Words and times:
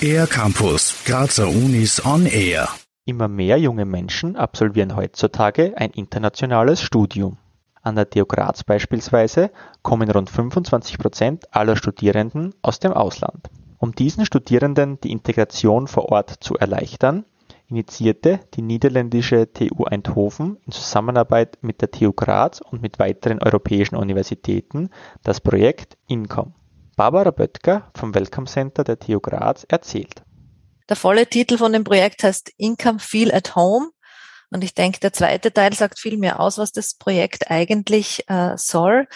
Air 0.00 0.26
Campus, 0.26 1.04
Grazer 1.04 1.48
Unis 1.48 2.04
on 2.04 2.26
Air. 2.26 2.68
Immer 3.04 3.28
mehr 3.28 3.58
junge 3.58 3.84
Menschen 3.84 4.36
absolvieren 4.36 4.94
heutzutage 4.94 5.74
ein 5.76 5.90
internationales 5.90 6.82
Studium. 6.82 7.38
An 7.82 7.96
der 7.96 8.10
TU 8.10 8.24
Graz 8.24 8.64
beispielsweise 8.64 9.50
kommen 9.82 10.10
rund 10.10 10.30
25 10.30 10.98
Prozent 10.98 11.54
aller 11.54 11.76
Studierenden 11.76 12.54
aus 12.62 12.78
dem 12.78 12.92
Ausland. 12.92 13.48
Um 13.78 13.94
diesen 13.94 14.26
Studierenden 14.26 15.00
die 15.00 15.12
Integration 15.12 15.86
vor 15.86 16.10
Ort 16.10 16.30
zu 16.40 16.56
erleichtern, 16.56 17.24
initiierte 17.68 18.40
die 18.54 18.62
niederländische 18.62 19.52
TU 19.52 19.84
Eindhoven 19.84 20.56
in 20.66 20.72
Zusammenarbeit 20.72 21.58
mit 21.62 21.80
der 21.80 21.90
TU 21.90 22.12
Graz 22.12 22.60
und 22.60 22.82
mit 22.82 22.98
weiteren 22.98 23.42
europäischen 23.42 23.96
Universitäten 23.96 24.90
das 25.22 25.40
Projekt 25.40 25.96
INCOM. 26.06 26.54
Barbara 26.96 27.30
Böttger 27.30 27.90
vom 27.94 28.14
Welcome 28.14 28.46
Center 28.46 28.82
der 28.82 28.98
TU 28.98 29.20
Graz 29.20 29.64
erzählt. 29.68 30.22
Der 30.88 30.96
volle 30.96 31.26
Titel 31.26 31.58
von 31.58 31.74
dem 31.74 31.84
Projekt 31.84 32.22
heißt 32.22 32.52
Income 32.56 33.00
Feel 33.00 33.34
at 33.34 33.54
Home. 33.54 33.90
Und 34.50 34.64
ich 34.64 34.72
denke, 34.72 35.00
der 35.00 35.12
zweite 35.12 35.52
Teil 35.52 35.74
sagt 35.74 35.98
viel 35.98 36.16
mehr 36.16 36.40
aus, 36.40 36.56
was 36.56 36.72
das 36.72 36.94
Projekt 36.94 37.50
eigentlich 37.50 38.24
äh, 38.28 38.56
soll. 38.56 39.08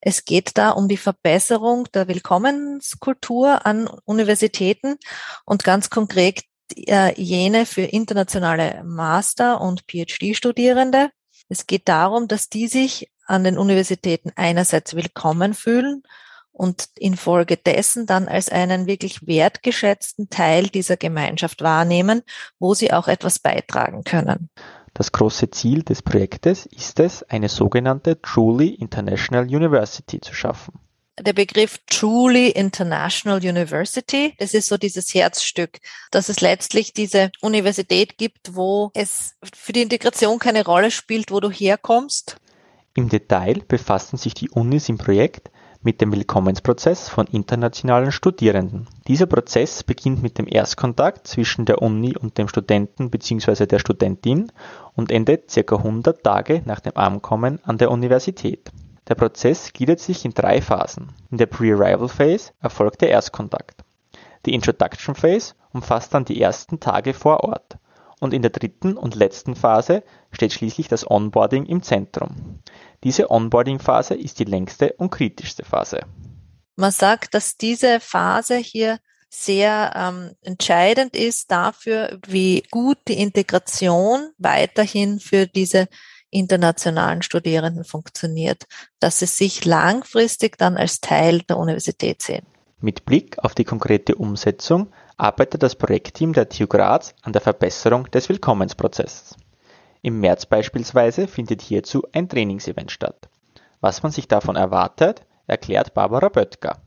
Es 0.00 0.24
geht 0.24 0.58
da 0.58 0.70
um 0.70 0.88
die 0.88 0.96
Verbesserung 0.96 1.86
der 1.94 2.08
Willkommenskultur 2.08 3.64
an 3.64 3.86
Universitäten 4.04 4.96
und 5.44 5.62
ganz 5.62 5.88
konkret 5.88 6.42
äh, 6.74 7.14
jene 7.20 7.64
für 7.64 7.82
internationale 7.82 8.82
Master- 8.84 9.60
und 9.60 9.84
PhD-Studierende. 9.88 11.10
Es 11.48 11.68
geht 11.68 11.88
darum, 11.88 12.26
dass 12.26 12.48
die 12.48 12.66
sich 12.66 13.08
an 13.26 13.44
den 13.44 13.56
Universitäten 13.56 14.32
einerseits 14.34 14.96
willkommen 14.96 15.54
fühlen 15.54 16.02
und 16.52 16.88
infolgedessen 16.96 18.06
dann 18.06 18.28
als 18.28 18.48
einen 18.48 18.86
wirklich 18.86 19.26
wertgeschätzten 19.26 20.30
Teil 20.30 20.68
dieser 20.68 20.96
Gemeinschaft 20.96 21.62
wahrnehmen, 21.62 22.22
wo 22.58 22.74
sie 22.74 22.92
auch 22.92 23.08
etwas 23.08 23.38
beitragen 23.38 24.04
können. 24.04 24.50
Das 24.94 25.12
große 25.12 25.50
Ziel 25.50 25.82
des 25.82 26.02
Projektes 26.02 26.66
ist 26.66 27.00
es, 27.00 27.22
eine 27.22 27.48
sogenannte 27.48 28.20
Truly 28.20 28.74
International 28.74 29.44
University 29.44 30.20
zu 30.20 30.34
schaffen. 30.34 30.80
Der 31.18 31.32
Begriff 31.32 31.78
Truly 31.86 32.48
International 32.48 33.38
University, 33.38 34.34
das 34.38 34.54
ist 34.54 34.68
so 34.68 34.78
dieses 34.78 35.12
Herzstück, 35.14 35.78
dass 36.10 36.28
es 36.28 36.40
letztlich 36.40 36.94
diese 36.94 37.30
Universität 37.40 38.16
gibt, 38.16 38.54
wo 38.54 38.90
es 38.94 39.34
für 39.54 39.72
die 39.72 39.82
Integration 39.82 40.38
keine 40.38 40.64
Rolle 40.64 40.90
spielt, 40.90 41.30
wo 41.30 41.40
du 41.40 41.50
herkommst. 41.50 42.36
Im 42.94 43.08
Detail 43.08 43.62
befassen 43.68 44.16
sich 44.16 44.34
die 44.34 44.50
Unis 44.50 44.88
im 44.88 44.98
Projekt 44.98 45.50
mit 45.82 46.00
dem 46.00 46.12
Willkommensprozess 46.12 47.08
von 47.08 47.26
internationalen 47.26 48.12
Studierenden. 48.12 48.86
Dieser 49.08 49.26
Prozess 49.26 49.82
beginnt 49.82 50.22
mit 50.22 50.36
dem 50.36 50.46
Erstkontakt 50.46 51.26
zwischen 51.26 51.64
der 51.64 51.80
Uni 51.80 52.16
und 52.16 52.36
dem 52.36 52.48
Studenten 52.48 53.10
bzw. 53.10 53.66
der 53.66 53.78
Studentin 53.78 54.52
und 54.94 55.10
endet 55.10 55.48
ca. 55.52 55.76
100 55.76 56.22
Tage 56.22 56.62
nach 56.66 56.80
dem 56.80 56.96
Ankommen 56.96 57.60
an 57.64 57.78
der 57.78 57.90
Universität. 57.90 58.70
Der 59.08 59.14
Prozess 59.14 59.72
gliedert 59.72 60.00
sich 60.00 60.24
in 60.24 60.34
drei 60.34 60.60
Phasen. 60.60 61.14
In 61.30 61.38
der 61.38 61.46
Pre-Arrival 61.46 62.08
Phase 62.08 62.52
erfolgt 62.60 63.00
der 63.00 63.08
Erstkontakt. 63.08 63.82
Die 64.46 64.54
Introduction 64.54 65.14
Phase 65.14 65.54
umfasst 65.72 66.12
dann 66.12 66.24
die 66.26 66.40
ersten 66.40 66.78
Tage 66.78 67.14
vor 67.14 67.42
Ort. 67.42 67.78
Und 68.20 68.34
in 68.34 68.42
der 68.42 68.50
dritten 68.50 68.96
und 68.96 69.14
letzten 69.14 69.56
Phase 69.56 70.04
steht 70.30 70.52
schließlich 70.52 70.88
das 70.88 71.10
Onboarding 71.10 71.66
im 71.66 71.82
Zentrum. 71.82 72.60
Diese 73.02 73.30
Onboarding-Phase 73.30 74.14
ist 74.14 74.38
die 74.38 74.44
längste 74.44 74.92
und 74.98 75.10
kritischste 75.10 75.64
Phase. 75.64 76.00
Man 76.76 76.92
sagt, 76.92 77.34
dass 77.34 77.56
diese 77.56 77.98
Phase 77.98 78.56
hier 78.56 78.98
sehr 79.30 79.92
ähm, 79.94 80.32
entscheidend 80.42 81.16
ist 81.16 81.50
dafür, 81.50 82.18
wie 82.26 82.62
gut 82.70 82.98
die 83.08 83.20
Integration 83.20 84.30
weiterhin 84.38 85.20
für 85.20 85.46
diese 85.46 85.88
internationalen 86.30 87.22
Studierenden 87.22 87.84
funktioniert, 87.84 88.64
dass 88.98 89.20
sie 89.20 89.26
sich 89.26 89.64
langfristig 89.64 90.58
dann 90.58 90.76
als 90.76 91.00
Teil 91.00 91.40
der 91.42 91.58
Universität 91.58 92.22
sehen. 92.22 92.46
Mit 92.82 93.04
Blick 93.04 93.38
auf 93.38 93.54
die 93.54 93.64
konkrete 93.64 94.14
Umsetzung 94.14 94.90
arbeitet 95.18 95.62
das 95.62 95.74
Projektteam 95.74 96.32
der 96.32 96.48
TU 96.48 96.66
Graz 96.66 97.14
an 97.20 97.34
der 97.34 97.42
Verbesserung 97.42 98.10
des 98.10 98.30
Willkommensprozesses. 98.30 99.36
Im 100.00 100.20
März 100.20 100.46
beispielsweise 100.46 101.28
findet 101.28 101.60
hierzu 101.60 102.06
ein 102.12 102.28
Trainingsevent 102.28 102.90
statt. 102.90 103.28
Was 103.82 104.02
man 104.02 104.12
sich 104.12 104.28
davon 104.28 104.56
erwartet, 104.56 105.22
erklärt 105.46 105.92
Barbara 105.92 106.30
Böttger. 106.30 106.80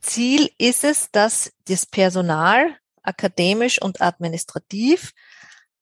Ziel 0.00 0.50
ist 0.58 0.84
es, 0.84 1.10
dass 1.10 1.52
das 1.66 1.86
Personal 1.86 2.76
akademisch 3.02 3.82
und 3.82 4.00
administrativ 4.00 5.12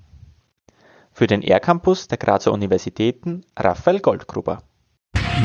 Für 1.12 1.26
den 1.28 1.42
R-Campus 1.42 2.08
der 2.08 2.18
Grazer 2.18 2.52
Universitäten 2.52 3.44
Raphael 3.56 4.00
Goldgruber. 4.00 4.64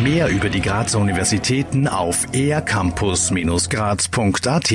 Mehr 0.03 0.29
über 0.29 0.49
die 0.49 0.61
Grazer 0.61 0.99
Universitäten 0.99 1.87
auf 1.87 2.25
ercampus-graz.at 2.33 4.71